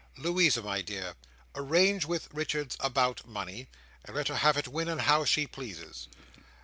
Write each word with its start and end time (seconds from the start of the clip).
Louisa, 0.17 0.63
my 0.63 0.81
dear, 0.81 1.13
arrange 1.53 2.05
with 2.05 2.27
Richards 2.33 2.75
about 2.79 3.27
money, 3.27 3.67
and 4.03 4.15
let 4.15 4.29
her 4.29 4.37
have 4.37 4.57
it 4.57 4.67
when 4.67 4.87
and 4.87 5.01
how 5.01 5.23
she 5.25 5.45
pleases. 5.45 6.07